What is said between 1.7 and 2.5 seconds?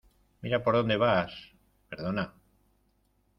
Perdona.